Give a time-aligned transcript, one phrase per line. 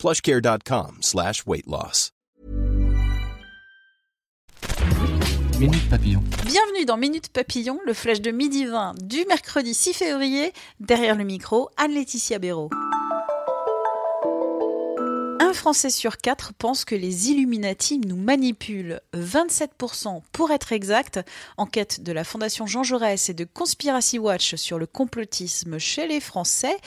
[0.00, 2.10] plushcare.com slash weight loss.
[5.58, 6.22] Minute Papillon.
[6.46, 10.54] Bienvenue dans Minute Papillon, le flash de midi 20 du mercredi 6 février.
[10.80, 12.70] Derrière le micro, Anne-Laetitia Béraud.
[15.38, 19.00] Un Français sur quatre pense que les Illuminati nous manipulent.
[19.14, 21.20] 27% pour être exact.
[21.58, 26.20] Enquête de la Fondation Jean Jaurès et de Conspiracy Watch sur le complotisme chez les
[26.20, 26.78] Français.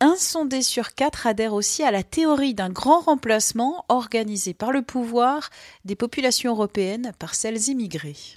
[0.00, 4.82] Un sondé sur quatre adhère aussi à la théorie d'un grand remplacement organisé par le
[4.82, 5.48] pouvoir
[5.86, 8.34] des populations européennes par celles immigrées.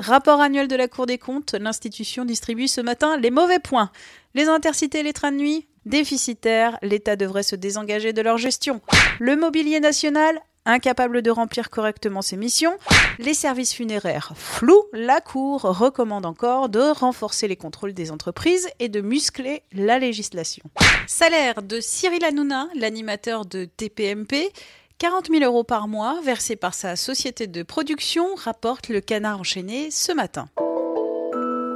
[0.00, 3.90] Rapport annuel de la Cour des comptes, l'institution distribue ce matin les mauvais points.
[4.34, 8.80] Les intercités et les trains de nuit Déficitaires, l'État devrait se désengager de leur gestion.
[9.20, 12.78] Le mobilier national Incapable de remplir correctement ses missions,
[13.18, 18.88] les services funéraires flous, la Cour recommande encore de renforcer les contrôles des entreprises et
[18.88, 20.64] de muscler la législation.
[21.06, 24.52] Salaire de Cyril Hanouna, l'animateur de TPMP,
[24.96, 29.90] 40 000 euros par mois versés par sa société de production, rapporte le canard enchaîné
[29.90, 30.48] ce matin.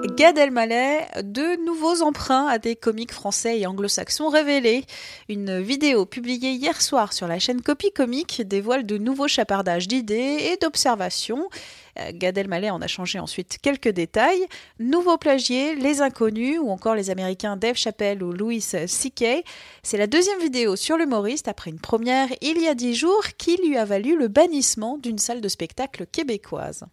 [0.04, 4.84] Gad Elmaleh, de nouveaux emprunts à des comiques français et anglo-saxons révélés.
[5.28, 10.52] Une vidéo publiée hier soir sur la chaîne Copy Comique dévoile de nouveaux chapardages d'idées
[10.52, 11.48] et d'observations.
[11.98, 14.46] Euh, Gad Elmaleh en a changé ensuite quelques détails.
[14.78, 19.44] Nouveaux plagiers, les inconnus ou encore les américains Dave Chappelle ou Louis C.K.
[19.82, 23.56] C'est la deuxième vidéo sur l'humoriste après une première il y a dix jours qui
[23.56, 26.84] lui a valu le bannissement d'une salle de spectacle québécoise.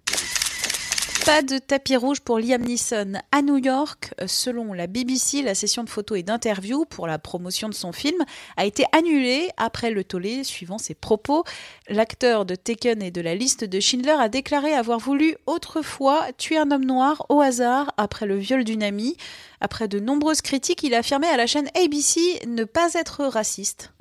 [1.26, 4.14] Pas de tapis rouge pour Liam Neeson à New York.
[4.28, 8.24] Selon la BBC, la session de photos et d'interviews pour la promotion de son film
[8.58, 11.44] a été annulée après le tollé suivant ses propos.
[11.90, 16.60] L'acteur de Taken et de la liste de Schindler a déclaré avoir voulu autrefois tuer
[16.60, 19.18] un homme noir au hasard après le viol d'une amie.
[19.62, 23.92] Après de nombreuses critiques, il a affirmé à la chaîne ABC ne pas être raciste.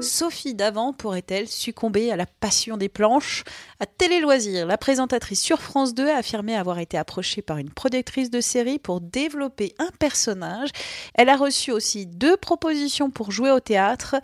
[0.00, 3.44] Sophie Davant pourrait-elle succomber à la passion des planches
[3.80, 7.70] À Télé Loisirs, la présentatrice sur France 2 a affirmé avoir été approchée par une
[7.70, 10.70] productrice de série pour développer un personnage.
[11.14, 14.16] Elle a reçu aussi deux propositions pour jouer au théâtre,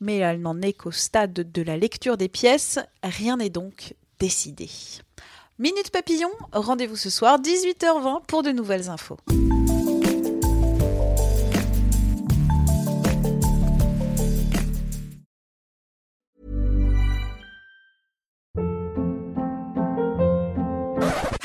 [0.00, 2.78] mais elle n'en est qu'au stade de la lecture des pièces.
[3.02, 4.68] Rien n'est donc décidé.
[5.58, 9.18] Minute Papillon, rendez-vous ce soir 18h20 pour de nouvelles infos.